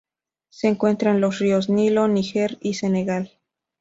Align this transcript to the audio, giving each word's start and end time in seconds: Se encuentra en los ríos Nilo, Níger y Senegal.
Se 0.49 0.67
encuentra 0.67 1.11
en 1.11 1.21
los 1.21 1.37
ríos 1.37 1.69
Nilo, 1.69 2.07
Níger 2.07 2.57
y 2.59 2.73
Senegal. 2.73 3.33